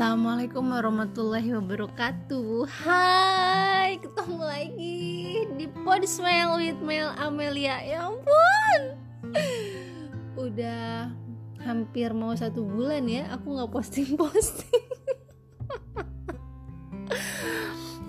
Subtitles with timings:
[0.00, 2.64] Assalamualaikum warahmatullahi wabarakatuh.
[2.72, 5.04] Hai, ketemu lagi
[5.60, 7.84] di Pod Smile with Mel Amelia.
[7.84, 8.80] Ya ampun.
[10.40, 11.12] Udah
[11.60, 14.88] hampir mau satu bulan ya Aku gak posting-posting.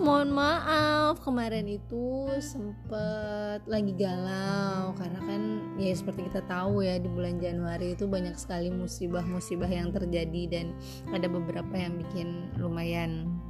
[0.00, 4.94] Mohon maaf kemarin itu sempet lagi galau.
[4.94, 5.42] Karena kan
[5.76, 10.66] ya seperti kita tahu ya di bulan Januari itu banyak sekali musibah-musibah yang terjadi dan
[11.10, 13.41] ada beberapa yang bikin lumayan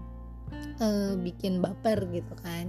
[0.81, 2.69] uh, bikin baper gitu kan.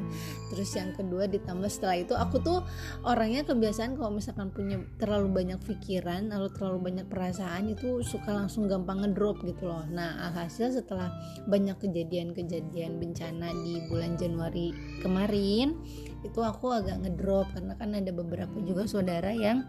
[0.54, 2.60] Terus yang kedua ditambah setelah itu aku tuh
[3.06, 8.70] orangnya kebiasaan kalau misalkan punya terlalu banyak pikiran atau terlalu banyak perasaan itu suka langsung
[8.70, 9.86] gampang ngedrop gitu loh.
[9.90, 11.12] Nah alhasil setelah
[11.48, 15.78] banyak kejadian-kejadian bencana di bulan Januari kemarin
[16.24, 17.50] itu aku agak ngedrop.
[17.54, 19.66] Karena kan ada beberapa juga saudara yang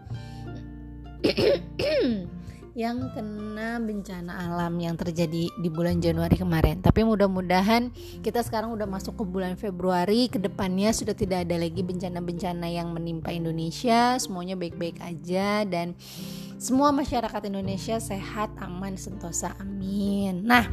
[2.75, 6.83] yang kena bencana alam yang terjadi di bulan Januari kemarin.
[6.83, 7.87] Tapi mudah-mudahan
[8.19, 12.91] kita sekarang udah masuk ke bulan Februari, ke depannya sudah tidak ada lagi bencana-bencana yang
[12.91, 15.95] menimpa Indonesia, semuanya baik-baik aja dan
[16.59, 19.55] semua masyarakat Indonesia sehat, aman, sentosa.
[19.55, 20.43] Amin.
[20.43, 20.67] Nah,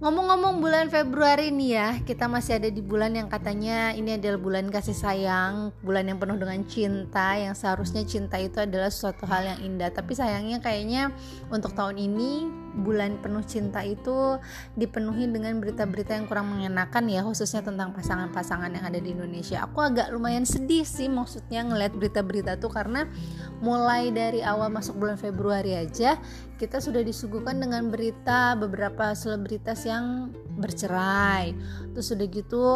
[0.00, 4.72] Ngomong-ngomong bulan Februari nih ya, kita masih ada di bulan yang katanya ini adalah bulan
[4.72, 9.60] kasih sayang, bulan yang penuh dengan cinta, yang seharusnya cinta itu adalah suatu hal yang
[9.60, 9.92] indah.
[9.92, 11.12] Tapi sayangnya kayaknya
[11.52, 12.48] untuk tahun ini
[12.80, 14.40] bulan penuh cinta itu
[14.78, 19.82] dipenuhi dengan berita-berita yang kurang mengenakan ya khususnya tentang pasangan-pasangan yang ada di Indonesia aku
[19.82, 23.10] agak lumayan sedih sih maksudnya ngeliat berita-berita tuh karena
[23.58, 26.16] mulai dari awal masuk bulan Februari aja
[26.60, 30.28] kita sudah disuguhkan dengan berita beberapa selebritas yang
[30.60, 31.56] bercerai.
[31.96, 32.66] Terus sudah gitu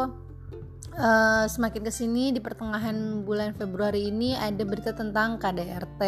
[0.94, 6.02] Uh, semakin ke sini di pertengahan bulan Februari ini ada berita tentang KDRT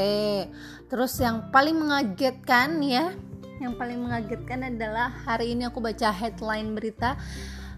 [0.86, 3.10] terus yang paling mengagetkan ya
[3.58, 7.18] yang paling mengagetkan adalah hari ini aku baca headline berita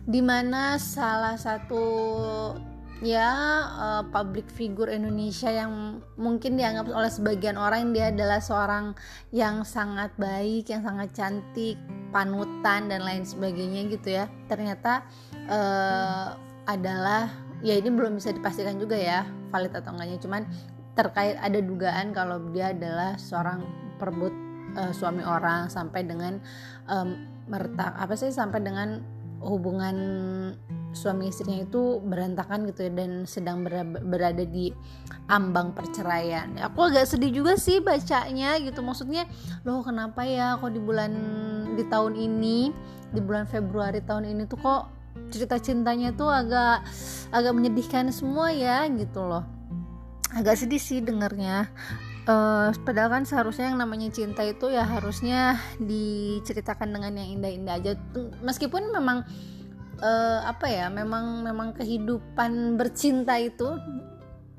[0.05, 1.81] di mana salah satu
[2.99, 3.31] ya
[3.79, 8.99] uh, public figure Indonesia yang mungkin dianggap oleh sebagian orang dia adalah seorang
[9.31, 11.79] yang sangat baik, yang sangat cantik,
[12.11, 14.27] panutan dan lain sebagainya gitu ya.
[14.51, 15.07] Ternyata
[15.47, 16.35] uh,
[16.67, 17.31] adalah
[17.63, 20.43] ya ini belum bisa dipastikan juga ya valid atau enggaknya cuman
[20.95, 23.63] terkait ada dugaan kalau dia adalah seorang
[23.97, 24.35] perebut
[24.75, 26.43] uh, suami orang sampai dengan
[26.91, 27.15] um,
[27.49, 29.01] mertak apa sih sampai dengan
[29.41, 29.97] hubungan
[30.93, 33.63] suami istrinya itu berantakan gitu ya dan sedang
[34.09, 34.73] berada di
[35.29, 36.49] ambang perceraian.
[36.65, 38.81] Aku agak sedih juga sih bacanya gitu.
[38.81, 39.29] Maksudnya,
[39.63, 41.13] loh kenapa ya kok di bulan
[41.77, 42.73] di tahun ini,
[43.13, 44.83] di bulan Februari tahun ini tuh kok
[45.29, 46.87] cerita cintanya tuh agak
[47.35, 49.45] agak menyedihkan semua ya gitu loh.
[50.33, 51.69] Agak sedih sih dengernya
[52.29, 57.93] uh, padahal kan seharusnya yang namanya cinta itu ya harusnya diceritakan dengan yang indah-indah aja
[58.45, 59.25] meskipun memang
[60.03, 63.79] uh, apa ya memang memang kehidupan bercinta itu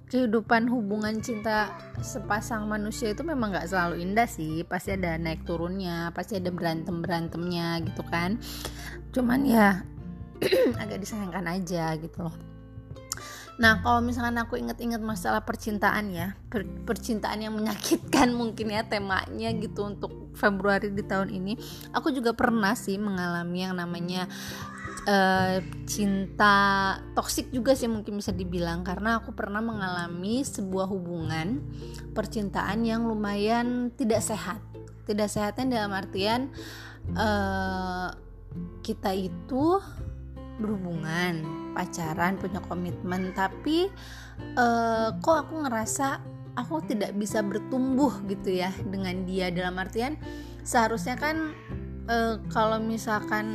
[0.09, 1.69] kehidupan hubungan cinta
[2.01, 4.65] sepasang manusia itu memang nggak selalu indah sih.
[4.65, 8.41] Pasti ada naik turunnya pasti ada berantem berantemnya gitu kan.
[9.13, 9.85] Cuman ya
[10.81, 12.35] agak disayangkan aja gitu loh.
[13.59, 19.51] Nah, kalau misalkan aku inget-inget masalah percintaan ya, per percintaan yang menyakitkan mungkin ya temanya
[19.51, 21.59] gitu untuk Februari di tahun ini,
[21.91, 24.31] aku juga pernah sih mengalami yang namanya
[25.09, 25.57] uh,
[25.89, 26.57] cinta
[27.17, 31.65] toksik juga sih mungkin bisa dibilang karena aku pernah mengalami sebuah hubungan
[32.13, 34.61] percintaan yang lumayan tidak sehat.
[35.09, 36.53] Tidak sehatnya dalam artian
[37.17, 38.13] uh,
[38.85, 39.81] kita itu
[40.61, 41.41] berhubungan
[41.73, 43.87] pacaran punya komitmen tapi
[44.59, 46.19] uh, kok aku ngerasa
[46.59, 50.19] aku tidak bisa bertumbuh gitu ya dengan dia dalam artian
[50.67, 51.55] seharusnya kan
[52.11, 53.47] uh, kalau misalkan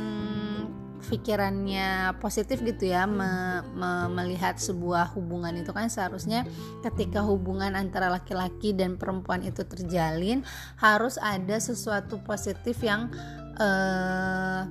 [1.07, 6.43] pikirannya positif gitu ya me, me, melihat sebuah hubungan itu kan seharusnya
[6.81, 10.41] ketika hubungan antara laki-laki dan perempuan itu terjalin
[10.81, 13.13] harus ada sesuatu positif yang
[13.61, 14.65] uh,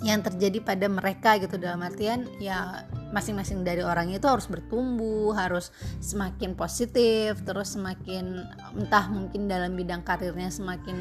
[0.00, 1.60] yang terjadi pada mereka gitu.
[1.60, 8.46] Dalam artian ya masing-masing dari orang itu harus bertumbuh harus semakin positif terus semakin
[8.78, 10.96] entah mungkin dalam bidang karirnya semakin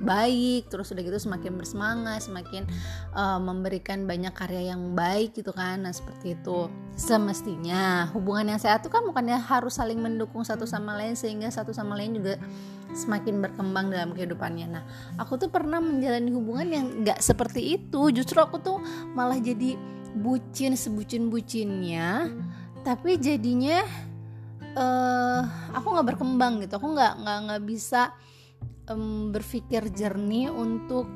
[0.00, 2.66] baik terus udah gitu semakin bersemangat semakin
[3.14, 8.86] uh, memberikan banyak karya yang baik gitu kan nah seperti itu semestinya hubungan yang sehat
[8.86, 12.38] itu kan bukannya harus saling mendukung satu sama lain sehingga satu sama lain juga
[12.94, 14.66] semakin berkembang dalam kehidupannya.
[14.70, 14.84] Nah,
[15.18, 18.14] aku tuh pernah menjalani hubungan yang gak seperti itu.
[18.14, 18.78] Justru aku tuh
[19.12, 19.74] malah jadi
[20.14, 22.30] bucin sebucin bucinnya,
[22.86, 23.82] tapi jadinya
[24.78, 25.42] uh,
[25.74, 26.78] aku nggak berkembang gitu.
[26.78, 28.14] Aku nggak nggak nggak bisa
[28.90, 31.08] um, berpikir jernih untuk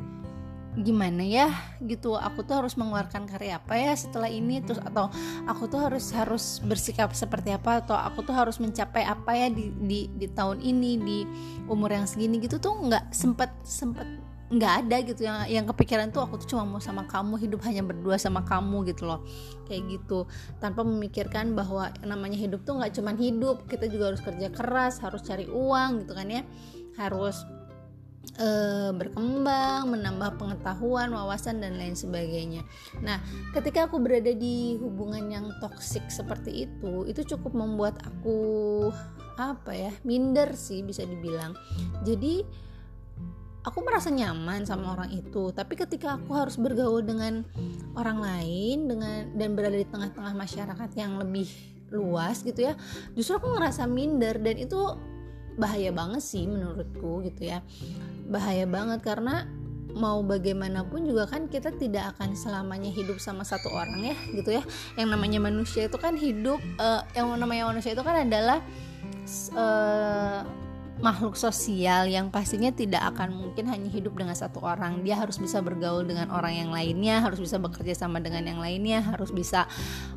[0.78, 1.50] gimana ya
[1.82, 2.14] gitu.
[2.14, 5.10] Aku tuh harus mengeluarkan karya apa ya setelah ini terus atau
[5.48, 9.74] aku tuh harus harus bersikap seperti apa atau aku tuh harus mencapai apa ya di
[9.74, 11.18] di, di tahun ini di
[11.66, 14.06] umur yang segini gitu tuh nggak sempet sempet
[14.48, 15.20] nggak ada gitu.
[15.26, 18.88] Yang yang kepikiran tuh aku tuh cuma mau sama kamu hidup hanya berdua sama kamu
[18.94, 19.20] gitu loh.
[19.66, 20.24] Kayak gitu.
[20.62, 25.20] Tanpa memikirkan bahwa namanya hidup tuh nggak cuma hidup kita juga harus kerja keras harus
[25.26, 26.42] cari uang gitu kan ya.
[26.96, 27.44] Harus
[28.36, 28.48] e,
[28.92, 32.66] berkembang, menambah pengetahuan, wawasan dan lain sebagainya.
[33.00, 33.22] Nah,
[33.56, 38.90] ketika aku berada di hubungan yang toksik seperti itu, itu cukup membuat aku
[39.38, 41.54] apa ya, minder sih bisa dibilang.
[42.02, 42.42] Jadi
[43.64, 47.46] aku merasa nyaman sama orang itu, tapi ketika aku harus bergaul dengan
[47.94, 51.48] orang lain dengan dan berada di tengah-tengah masyarakat yang lebih
[51.88, 52.74] luas gitu ya,
[53.16, 54.80] justru aku ngerasa minder dan itu
[55.58, 57.58] bahaya banget sih menurutku gitu ya
[58.28, 59.48] bahaya banget karena
[59.96, 64.62] mau bagaimanapun juga kan kita tidak akan selamanya hidup sama satu orang ya gitu ya.
[64.94, 68.62] Yang namanya manusia itu kan hidup uh, yang namanya manusia itu kan adalah
[69.56, 70.46] uh,
[70.98, 75.02] makhluk sosial yang pastinya tidak akan mungkin hanya hidup dengan satu orang.
[75.02, 79.02] Dia harus bisa bergaul dengan orang yang lainnya harus bisa bekerja sama dengan yang lainnya
[79.02, 79.70] harus bisa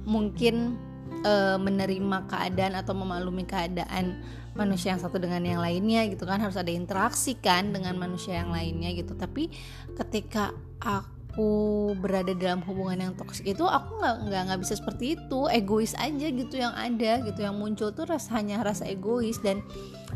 [0.05, 0.77] mungkin
[1.23, 6.39] uh, menerima keadaan atau memaklumi keadaan manusia yang satu dengan yang lainnya gitu kan.
[6.39, 9.15] Harus ada interaksi kan dengan manusia yang lainnya gitu.
[9.15, 9.51] Tapi
[9.95, 15.39] ketika aku berada dalam hubungan yang toksik itu aku nggak nggak nggak bisa seperti itu.
[15.47, 17.39] Egois aja gitu yang ada gitu.
[17.39, 19.39] Yang muncul tuh rasanya rasa egois.
[19.39, 19.63] Dan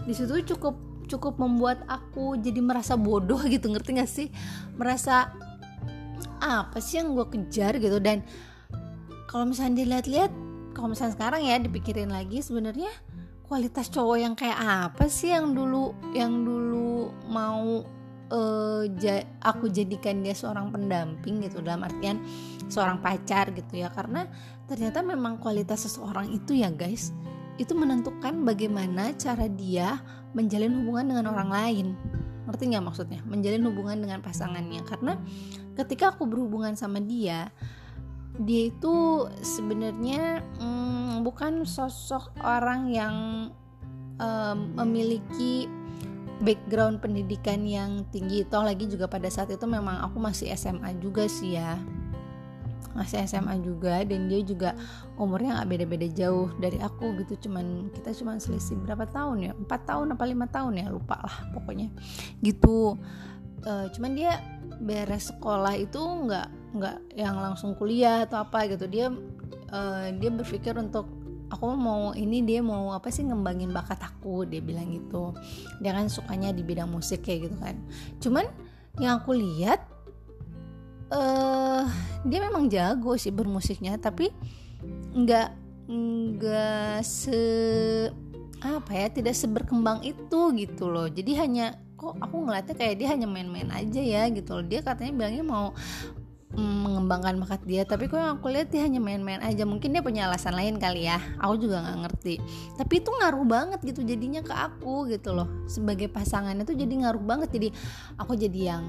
[0.04, 0.76] di situ cukup
[1.06, 3.72] cukup membuat aku jadi merasa bodoh gitu.
[3.72, 4.28] Ngerti gak sih?
[4.76, 5.32] Merasa
[6.42, 7.78] apa sih yang gue kejar?
[7.80, 7.98] gitu.
[8.04, 8.26] Dan
[9.30, 10.45] kalau misalnya dilihat-lihat
[10.76, 12.92] kalau misalnya sekarang ya dipikirin lagi sebenarnya
[13.48, 17.86] kualitas cowok yang kayak apa sih yang dulu yang dulu mau
[18.34, 22.22] uh, ja, aku jadikan dia seorang pendamping gitu dalam artian
[22.68, 23.94] seorang pacar gitu ya.
[23.94, 24.26] Karena
[24.66, 27.14] ternyata memang kualitas seseorang itu ya guys
[27.56, 30.04] itu menentukan bagaimana cara dia
[30.36, 31.88] menjalin hubungan dengan orang lain.
[32.46, 33.20] Ngerti nggak maksudnya?
[33.26, 34.84] Menjalin hubungan dengan pasangannya.
[34.84, 35.18] Karena
[35.80, 37.50] ketika aku berhubungan sama dia
[38.44, 43.16] dia itu sebenarnya hmm, bukan sosok orang yang
[44.20, 45.72] um, memiliki
[46.44, 48.44] background pendidikan yang tinggi.
[48.48, 51.80] Toh lagi juga pada saat itu memang aku masih SMA juga sih ya.
[52.96, 54.72] Masih SMA juga dan dia juga
[55.20, 57.48] umurnya nggak beda-beda jauh dari aku gitu.
[57.48, 59.52] Cuman kita cuman selisih berapa tahun ya?
[59.56, 60.88] Empat tahun apa lima tahun ya?
[60.92, 61.92] Lupa lah pokoknya.
[62.44, 63.00] Gitu.
[63.66, 64.38] Uh, cuman dia
[64.82, 68.86] beres sekolah itu nggak nggak yang langsung kuliah atau apa gitu.
[68.90, 69.12] Dia
[69.72, 71.08] uh, dia berpikir untuk
[71.52, 74.44] aku mau ini dia mau apa sih ngembangin bakat aku?
[74.44, 75.32] Dia bilang gitu.
[75.80, 77.76] Dia kan sukanya di bidang musik kayak gitu kan.
[78.20, 78.46] Cuman
[79.00, 79.84] yang aku lihat
[81.12, 81.84] uh,
[82.24, 84.32] dia memang jago sih bermusiknya tapi
[85.16, 85.50] nggak
[85.86, 87.40] nggak se
[88.66, 91.06] apa ya tidak seberkembang itu gitu loh.
[91.06, 94.66] Jadi hanya kok aku ngeliatnya kayak dia hanya main-main aja ya gitu loh.
[94.68, 95.72] Dia katanya bilangnya mau
[96.56, 99.68] mengembangkan bakat dia tapi kok yang aku lihat dia hanya main-main aja.
[99.68, 102.36] Mungkin dia punya alasan lain kali ya aku juga nggak ngerti.
[102.80, 105.52] Tapi itu ngaruh banget gitu jadinya ke aku gitu loh.
[105.68, 107.50] Sebagai pasangannya tuh jadi ngaruh banget.
[107.52, 107.70] Jadi
[108.16, 108.84] aku jadi yang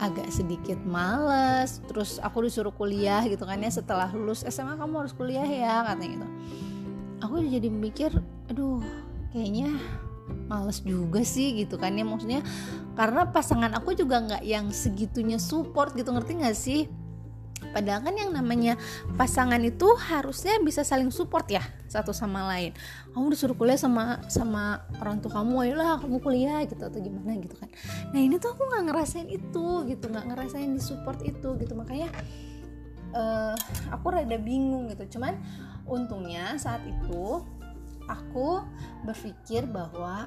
[0.00, 5.12] agak sedikit males terus aku disuruh kuliah gitu kan ya setelah lulus SMA kamu harus
[5.12, 6.26] kuliah ya katanya gitu.
[7.20, 8.10] Aku jadi mikir
[8.48, 8.80] aduh
[9.30, 9.76] kayaknya
[10.48, 12.42] males juga sih gitu kan ya maksudnya
[12.98, 16.86] karena pasangan aku juga nggak yang segitunya support gitu ngerti nggak sih
[17.70, 18.74] Padahal kan yang namanya
[19.14, 22.74] pasangan itu harusnya bisa saling support ya satu sama lain.
[23.14, 27.54] Kamu disuruh kuliah sama sama orang tua kamu, ayolah kamu kuliah gitu atau gimana gitu
[27.60, 27.68] kan.
[28.10, 32.10] Nah ini tuh aku nggak ngerasain itu gitu, nggak ngerasain di support itu gitu makanya
[33.14, 33.54] uh,
[33.92, 35.18] aku rada bingung gitu.
[35.18, 35.38] Cuman
[35.86, 37.44] untungnya saat itu
[38.10, 38.66] aku
[39.06, 40.26] berpikir bahwa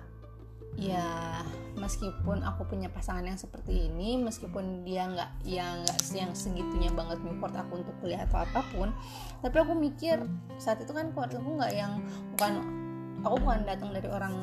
[0.74, 1.38] ya
[1.78, 7.22] meskipun aku punya pasangan yang seperti ini meskipun dia nggak yang nggak yang segitunya banget
[7.22, 8.90] support aku untuk kuliah atau apa pun
[9.46, 10.18] tapi aku mikir
[10.58, 12.02] saat itu kan keluarga aku nggak yang
[12.34, 12.54] bukan
[13.22, 14.34] aku bukan datang dari orang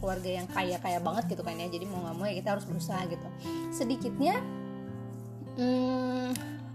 [0.00, 2.66] keluarga yang kaya kaya banget gitu kan ya jadi mau nggak mau ya kita harus
[2.66, 3.28] berusaha gitu.
[3.70, 4.42] Sedikitnya
[5.56, 6.28] hmm,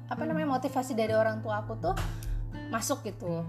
[0.09, 1.95] apa namanya motivasi dari orang tua aku tuh
[2.71, 3.43] masuk gitu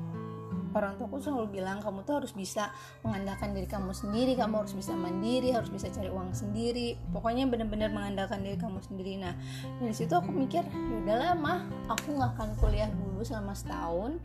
[0.74, 2.70] orang tuaku selalu bilang kamu tuh harus bisa
[3.02, 6.98] mengandalkan diri kamu sendiri kamu harus bisa mandiri harus bisa cari uang sendiri.
[7.10, 9.18] Pokoknya benar-benar mengandalkan diri kamu sendiri.
[9.18, 9.34] Nah
[9.78, 11.60] dari situ aku mikir yaudahlah mah
[11.90, 14.18] aku nggak akan kuliah dulu selama setahun.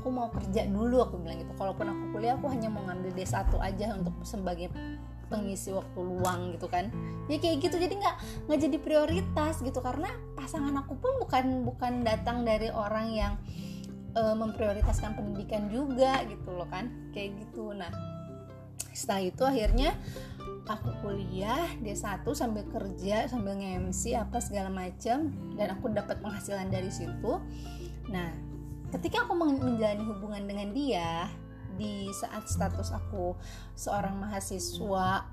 [0.00, 1.52] Aku mau kerja dulu aku bilang gitu.
[1.58, 4.70] Kalaupun aku kuliah aku hanya mau ngambil D1 aja untuk sebagai
[5.30, 6.90] pengisi waktu luang gitu kan.
[7.30, 8.16] Ya kayak gitu jadi nggak
[8.50, 9.78] nggak jadi prioritas gitu.
[9.78, 13.32] Karena pasangan aku pun bukan bukan datang dari orang yang
[14.14, 17.74] uh, memprioritaskan pendidikan juga gitu loh kan kayak gitu.
[17.74, 17.90] Nah
[18.90, 19.90] setelah itu akhirnya
[20.66, 26.90] aku kuliah D1 sambil kerja sambil nge-MC apa segala macam dan aku dapat penghasilan dari
[26.90, 27.38] situ.
[28.10, 28.30] Nah
[28.90, 31.30] ketika aku menjalani hubungan dengan dia
[31.78, 33.38] di saat status aku
[33.78, 35.24] seorang mahasiswa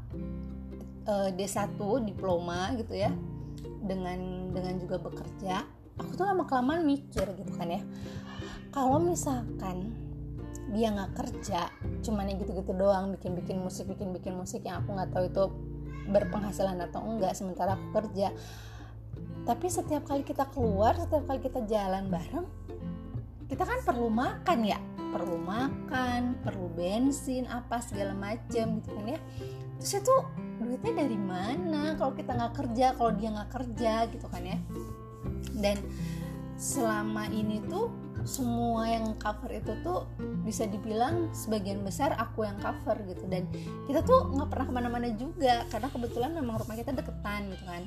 [1.09, 3.11] uh, eh, D1 diploma gitu ya
[3.83, 5.65] dengan dengan juga bekerja
[5.97, 7.81] aku tuh lama kelamaan mikir gitu kan ya
[8.77, 9.89] kalau misalkan
[10.69, 11.73] dia nggak kerja
[12.05, 15.43] cuman yang gitu-gitu doang bikin-bikin musik bikin-bikin musik yang aku nggak tahu itu
[16.13, 18.29] berpenghasilan atau enggak sementara aku kerja.
[19.49, 22.45] Tapi setiap kali kita keluar setiap kali kita jalan bareng
[23.49, 24.77] kita kan perlu makan ya?
[25.09, 29.19] Perlu makan perlu bensin apa segala macam gitu kan ya?
[29.81, 30.15] Terus itu
[30.61, 31.97] duitnya dari mana?
[31.97, 34.61] Kalau kita nggak kerja kalau dia nggak kerja gitu kan ya?
[35.57, 35.81] Dan
[36.61, 40.03] selama ini tuh semua yang cover itu tuh
[40.43, 43.23] bisa dibilang sebagian besar aku yang cover gitu.
[43.25, 43.47] Dan
[43.87, 47.83] kita tuh nggak pernah ke mana-mana juga karena kebetulan memang rumah kita deketan gitu kan.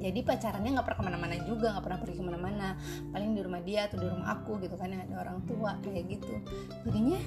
[0.00, 2.68] Jadi pacarannya nggak pernah ke mana-mana juga nggak pernah pergi ke mana-mana.
[3.10, 6.34] Paling di rumah dia atau di rumah aku gitu kan ada orang tua kayak gitu.
[6.84, 7.20] Jadinya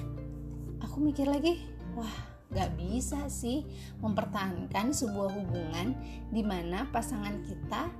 [0.80, 1.58] aku mikir lagi
[1.98, 3.66] wah nggak bisa sih
[3.98, 5.96] mempertahankan sebuah hubungan
[6.30, 7.90] di mana pasangan kita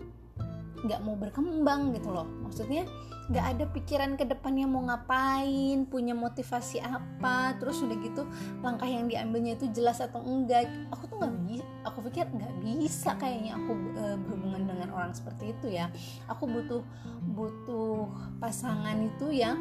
[0.84, 2.28] nggak mau berkembang gitu loh.
[2.44, 2.84] Maksudnya
[3.24, 8.28] nggak ada pikiran ke depannya mau ngapain punya motivasi apa terus udah gitu
[8.60, 10.68] langkah yang diambilnya itu jelas atau enggak.
[10.92, 15.56] Aku tuh nggak bisa aku pikir nggak bisa kayaknya aku e, berhubungan dengan orang seperti
[15.56, 15.88] itu ya.
[16.28, 16.84] Aku butuh
[17.32, 19.56] butuh pasangan itu yang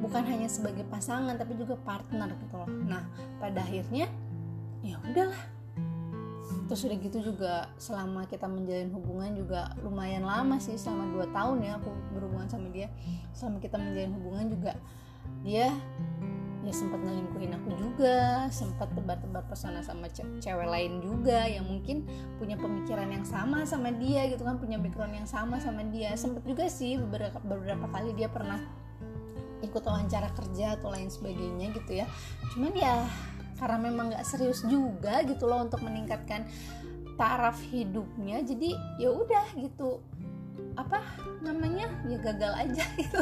[0.00, 2.68] bukan hanya sebagai pasangan tapi juga partner gitu loh.
[2.68, 3.04] Nah
[3.40, 4.08] pada akhirnya
[4.80, 5.59] ya udahlah
[6.66, 11.58] terus udah gitu juga selama kita menjalin hubungan juga lumayan lama sih selama 2 tahun
[11.62, 12.88] ya aku berhubungan sama dia.
[13.34, 14.72] Selama kita menjalin hubungan juga
[15.46, 15.70] dia
[16.60, 22.04] ya sempat ngelingkuhin aku juga sempat tebar-tebar pesona sama ce cewek lain juga yang mungkin
[22.36, 26.12] punya pemikiran yang sama sama dia gitu kan punya background yang sama sama dia.
[26.20, 28.60] Sempat juga sih beberapa beberapa kali dia pernah
[29.60, 32.06] ikut wawancara kerja atau lain sebagainya gitu ya.
[32.52, 33.08] Cuman ya
[33.60, 36.48] karena memang nggak serius juga gitu loh untuk meningkatkan
[37.20, 40.00] taraf hidupnya jadi ya udah gitu.
[40.80, 41.04] Apa
[41.44, 41.92] namanya?
[42.08, 43.20] Ya gagal aja gitu.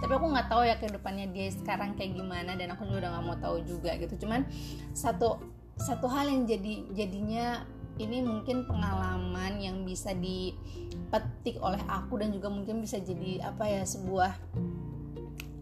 [0.00, 3.10] Tapi aku nggak tahu ya ke depannya dia sekarang kayak gimana dan aku juga udah
[3.16, 4.28] nggak mau tahu juga gitu.
[4.28, 4.44] Cuman
[4.92, 5.40] satu
[5.80, 7.64] satu hal yang jadi jadinya
[7.96, 13.84] ini mungkin pengalaman yang bisa dipetik oleh aku dan juga mungkin bisa jadi apa ya
[13.84, 14.32] sebuah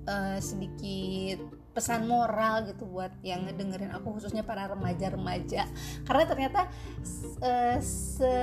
[0.07, 5.71] uh, sedikit pesan moral gitu buat yang ngedengerin aku khususnya para remaja-remaja.
[6.03, 6.67] Karena ternyata
[7.39, 8.35] uh, se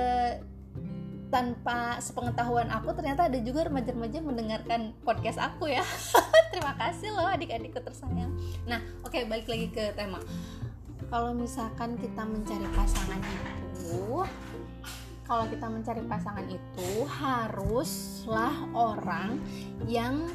[1.28, 5.84] tanpa sepengetahuan aku ternyata ada juga remaja-remaja mendengarkan podcast aku ya.
[6.54, 8.32] Terima kasih loh adik-adikku tersayang.
[8.64, 10.16] Nah oke okay, balik lagi ke tema.
[11.12, 14.24] Kalau misalkan kita mencari pasangan itu
[15.26, 19.42] kalau kita mencari pasangan itu haruslah orang
[19.90, 20.30] yang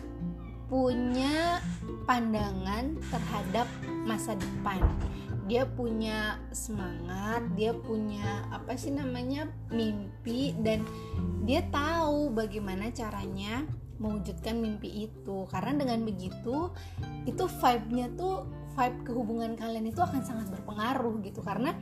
[0.72, 1.60] punya
[2.08, 3.68] pandangan terhadap
[4.08, 4.80] masa depan.
[5.52, 10.88] Dia punya semangat dia punya apa sih namanya mimpi dan
[11.44, 13.68] dia tahu bagaimana caranya
[14.00, 15.44] mewujudkan mimpi itu.
[15.52, 16.72] Karena dengan begitu
[17.28, 18.48] itu vibe-nya tuh
[18.82, 21.46] vibe kehubungan kalian itu akan sangat berpengaruh gitu.
[21.46, 21.78] Karena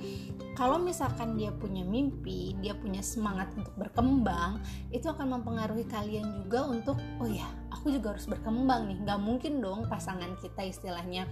[0.59, 4.59] kalau misalkan dia punya mimpi dia punya semangat untuk berkembang
[4.91, 8.99] itu akan mempengaruhi kalian juga untuk oh ya aku juga harus berkembang nih.
[9.07, 11.23] Nggak mungkin dong pasangan kita istilahnya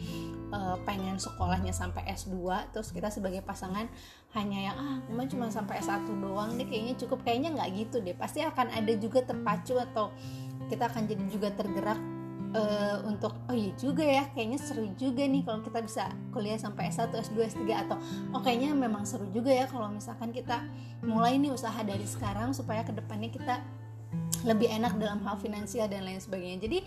[0.56, 3.92] uh, pengen sekolahnya sampai S2 terus kita sebagai pasangan
[4.32, 4.98] hanya yang ah
[5.28, 7.28] cuma sampai S1 doang deh kayaknya cukup.
[7.28, 8.16] Kayaknya nggak gitu deh.
[8.16, 10.16] Pasti akan ada juga terpacu atau
[10.72, 12.17] kita akan jadi juga tergerak
[12.56, 16.94] uh, untuk oh iya juga ya kayaknya seru juga nih kalau kita bisa kuliah sampai
[16.94, 17.98] S1, S2, S3 atau
[18.32, 20.64] oh kayaknya memang seru juga ya kalau misalkan kita
[21.04, 23.60] mulai nih usaha dari sekarang supaya ke depannya kita
[24.46, 26.64] lebih enak dalam hal finansial dan lain sebagainya.
[26.70, 26.80] Jadi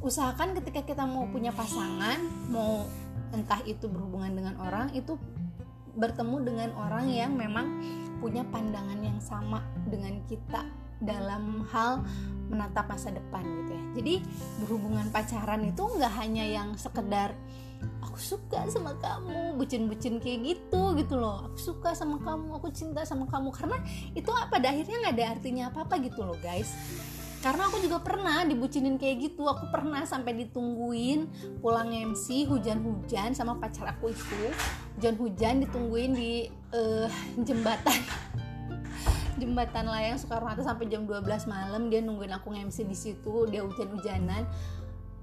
[0.00, 2.16] usahakan ketika kita mau punya pasangan,
[2.48, 2.86] mau
[3.34, 5.18] entah itu berhubungan dengan orang itu
[5.96, 7.80] bertemu dengan orang yang memang
[8.20, 10.64] punya pandangan yang sama dengan kita
[11.00, 12.04] dalam hal
[12.46, 13.84] menatap masa depan gitu ya.
[13.98, 14.14] Jadi
[14.62, 17.34] berhubungan pacaran itu nggak hanya yang sekedar
[18.00, 21.50] aku suka sama kamu bucin-bucin kayak gitu gitu loh.
[21.50, 23.50] Aku suka sama kamu aku cinta sama kamu.
[23.52, 23.78] Karena
[24.14, 26.70] itu pada akhirnya nggak ada artinya apa apa gitu loh guys.
[27.44, 29.46] Karena aku juga pernah dibucinin kayak gitu.
[29.46, 31.30] Aku pernah sampai ditungguin
[31.62, 34.42] pulang MC hujan-hujan sama pacar aku itu.
[34.98, 37.06] Hujan-hujan ditungguin di uh,
[37.44, 38.00] jembatan
[39.36, 43.62] jembatan layang Soekarno Hatta sampai jam 12 malam dia nungguin aku MC di situ dia
[43.62, 44.48] hujan-hujanan.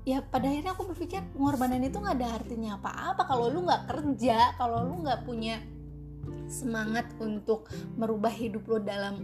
[0.03, 3.23] Ya pada akhirnya aku berpikir pengorbanan itu nggak ada artinya apa-apa.
[3.25, 5.59] Kalau lu nggak kerja kalau lu nggak punya
[6.47, 9.19] semangat untuk merubah hidup lo dalam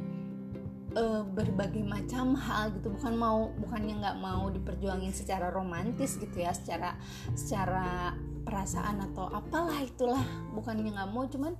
[0.95, 2.89] uh, berbagai macam hal gitu.
[2.95, 6.95] Bukan mau bukannya nggak mau diperjuangin secara romantis gitu ya secara
[7.35, 10.23] secara perasaan atau apalah itulah
[10.55, 11.53] bukannya nggak mau cuman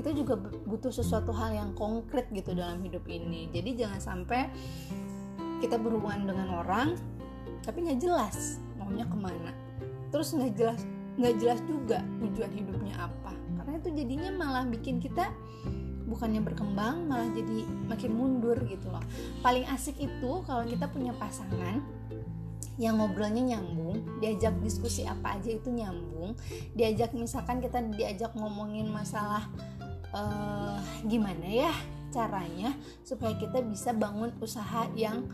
[0.00, 3.50] kita juga butuh sesuatu hal yang konkret gitu dalam hidup ini.
[3.52, 4.48] Jadi jangan sampai
[5.60, 6.88] kita berhubungan dengan orang
[7.60, 9.52] tapi nggak jelas maunya ke mana.
[10.10, 10.80] Terus nggak jelas
[11.20, 13.36] nggak jelas juga tujuan hidupnya apa.
[13.60, 15.28] Karena itu jadinya malah bikin kita
[16.10, 19.02] bukannya berkembang malah jadi makin mundur gitu loh.
[19.44, 21.84] Paling asik itu kalau kita punya pasangan
[22.80, 26.32] yang ngobrolnya nyambung, diajak diskusi apa aja itu nyambung,
[26.72, 29.48] diajak misalkan kita diajak ngomongin masalah
[30.16, 31.72] uh, gimana ya
[32.10, 32.74] caranya
[33.06, 35.28] supaya kita bisa bangun usaha yang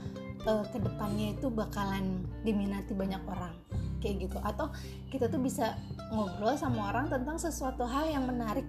[0.45, 3.57] uh, ke depannya itu bakalan diminati banyak orang
[4.01, 4.39] kayak gitu.
[4.45, 4.71] Atau
[5.09, 5.75] kita tuh bisa
[6.13, 8.65] ngobrol sama orang tentang sesuatu hal yang menarik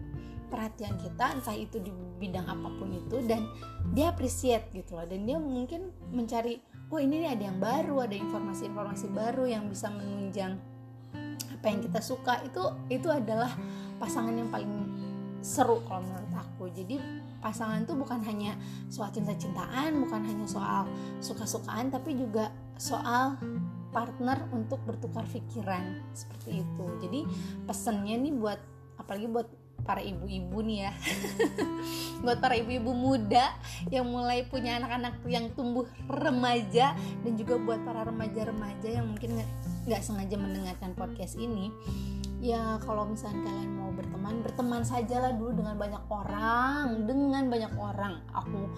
[0.47, 3.43] perhatian kita entah itu di bidang apa pun itu dan
[3.91, 5.05] dia appreciate gitu loh.
[5.05, 9.91] Dan dia mungkin mencari oh ini nih ada yang baru ada informasi-informasi baru yang bisa
[9.91, 10.55] menunjang
[11.57, 12.39] apa yang kita suka.
[12.45, 13.51] Itu itu adalah
[13.97, 14.71] pasangan yang paling
[15.43, 16.69] seru kalau menurut aku.
[16.71, 17.01] Jadi
[17.43, 18.57] pasangan itu bukan hanya
[18.89, 20.89] soal cinta-cintaan bukan hanya soal
[21.21, 22.49] suka-sukaan tapi juga
[22.81, 23.37] soal
[23.93, 26.85] partner untuk bertukar pikiran seperti itu.
[27.01, 27.19] Jadi
[27.65, 28.59] pesannya nih buat
[28.97, 29.47] apalagi buat
[29.85, 30.91] para ibu-ibu nih ya.
[32.23, 33.53] Buat para ibu-ibu muda
[33.93, 39.37] yang mulai punya anak-anak yang tumbuh remaja dan juga buat para remaja-remaja yang mungkin
[39.85, 41.71] nggak sengaja mendengarkan podcast ini
[42.37, 48.13] ya kalau misalnya kalian mau berteman berteman sajalah dulu dengan banyak orang dengan banyak orang.
[48.33, 48.69] Aku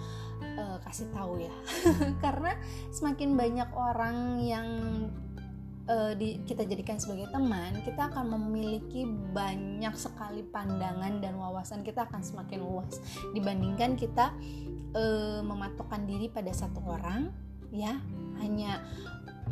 [0.56, 1.54] uh, kasih tahu ya.
[2.24, 2.56] Karena
[2.88, 4.68] semakin banyak orang yang
[5.90, 9.02] uh, di, kita jadikan sebagai teman, kita akan memiliki
[9.34, 11.82] banyak sekali pandangan dan wawasan.
[11.82, 13.02] Kita akan semakin luas
[13.34, 14.30] dibandingkan kita
[14.94, 17.34] uh, mematokkan diri pada satu orang,
[17.74, 17.98] ya.
[18.38, 18.80] Hanya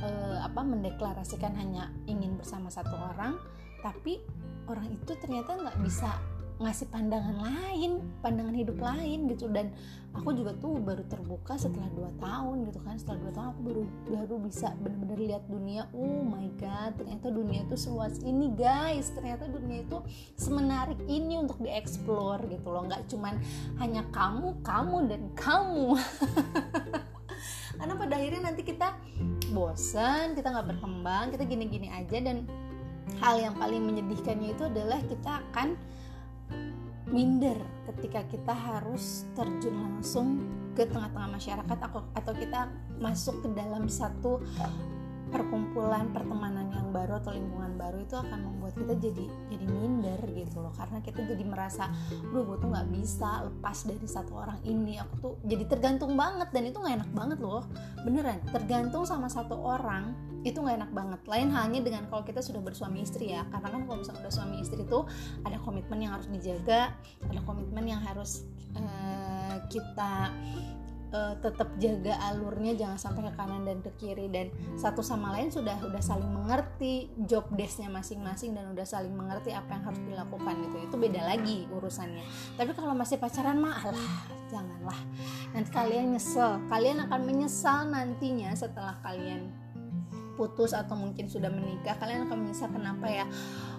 [0.00, 3.36] uh, apa mendeklarasikan hanya ingin bersama satu orang,
[3.82, 4.22] tapi
[4.70, 6.16] orang itu ternyata nggak bisa
[6.58, 9.46] ngasih pandangan lain, pandangan hidup lain gitu.
[9.46, 9.70] Dan
[10.10, 12.94] aku juga tuh baru terbuka setelah 2 tahun gitu kan.
[12.98, 15.86] Setelah 2 tahun aku baru baru bisa benar-benar lihat dunia.
[15.94, 19.14] Oh my god ternyata dunia itu seluas ini guys.
[19.14, 19.98] Ternyata dunia itu
[20.34, 22.90] semenarik ini untuk dieksplor gitu loh.
[22.90, 23.38] Nggak cuman
[23.78, 25.94] hanya kamu kamu dan kamu.
[27.78, 28.98] Karena pada akhirnya nanti kita
[29.54, 32.18] bosan kita nggak berkembang kita gini-gini aja.
[32.18, 32.42] Dan
[33.22, 35.78] hal yang paling menyedihkannya itu adalah kita akan
[37.08, 37.56] minder
[37.92, 40.44] ketika kita harus terjun langsung
[40.76, 41.78] ke tengah-tengah masyarakat
[42.14, 42.70] atau kita
[43.02, 44.38] masuk ke dalam satu
[45.28, 50.60] perkumpulan pertemanan yang baru atau lingkungan baru itu akan membuat kita jadi jadi minder gitu
[50.60, 50.72] loh.
[50.74, 51.88] Karena kita jadi merasa
[52.32, 55.00] duh gue tuh nggak bisa lepas dari satu orang ini.
[55.00, 57.64] Aku tuh jadi tergantung banget dan itu nggak enak banget loh.
[58.02, 61.20] Beneran tergantung sama satu orang itu nggak enak banget.
[61.28, 63.44] Lain halnya dengan kalau kita sudah bersuami istri ya.
[63.52, 64.98] Karena kan kalau misalnya udah suami istri itu
[65.44, 66.92] ada komitmen yang harus dijaga
[67.26, 68.46] ada komitmen yang harus
[68.78, 70.32] uh, kita
[71.12, 74.26] uh, tetap jaga alurnya jangan sampai ke kanan dan ke kiri.
[74.28, 79.52] Dan satu sama lain sudah udah saling mengerti job desknya masing-masing dan udah saling mengerti
[79.52, 80.76] apa yang harus dilakukan gitu.
[80.88, 82.24] Itu beda lagi urusannya.
[82.56, 84.12] Tapi kalau masih pacaran mah alah
[84.48, 85.00] janganlah.
[85.52, 86.60] Nanti kalian nyesel.
[86.68, 89.52] Kalian akan menyesal nantinya setelah kalian
[90.38, 91.98] putus atau mungkin sudah menikah.
[91.98, 93.26] Kalian akan menyesal kenapa ya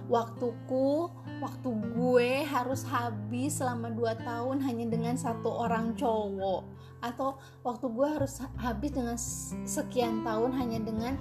[0.09, 1.07] waktuku
[1.39, 6.65] waktu gue harus habis selama 2 tahun hanya dengan satu orang cowok.
[6.99, 9.15] Atau waktu gue harus habis dengan
[9.63, 11.15] sekian tahun hanya dengan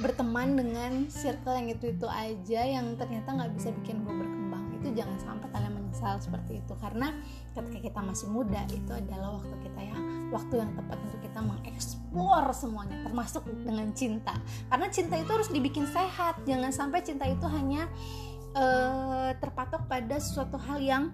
[0.00, 4.64] berteman dengan circle yang itu itu aja yang ternyata nggak bisa bikin gue berkembang.
[4.80, 6.72] Itu jangan sampai kalian menyesal seperti itu.
[6.80, 7.12] Karena
[7.54, 9.98] ketika kita masih muda itu adalah waktu kita ya
[10.30, 14.34] waktu yang tepat untuk kita mengeksplor semuanya termasuk dengan cinta.
[14.70, 17.90] Karena cinta itu harus dibikin sehat jangan sampai cinta itu hanya
[18.54, 21.04] uh, terpatok pada sesuatu hal yang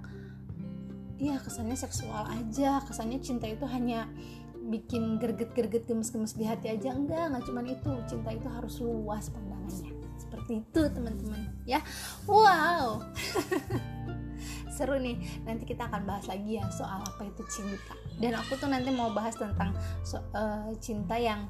[1.16, 4.04] ya kesannya seksual aja kesannya cinta itu hanya
[4.68, 6.92] bikin gerget-gerget gemes-gemes di hati aja.
[6.92, 9.96] Enggak nggak cuma itu cinta itu harus luas pandangannya.
[10.20, 11.80] Seperti itu teman-teman ya.
[12.28, 13.00] Wow
[14.76, 15.16] seru nih.
[15.48, 17.96] Nanti kita akan bahas lagi ya soal apa itu cinta.
[18.20, 19.72] Dan aku tuh nanti mau bahas tentang
[20.04, 21.48] so, uh, cinta yang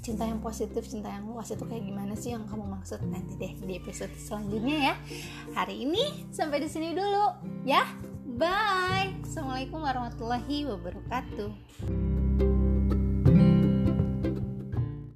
[0.00, 1.52] cinta yang positif cinta yang luas.
[1.52, 3.04] Itu kayak gimana sih yang kamu maksud?
[3.04, 4.94] Nanti deh di episode selanjutnya ya.
[5.52, 7.36] Hari ini sampai di sini dulu
[7.68, 7.84] ya.
[8.40, 9.20] Bye.
[9.20, 12.69] Assalamualaikum warahmatullahi wabarakatuh